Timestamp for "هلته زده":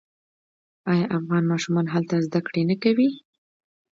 1.93-2.39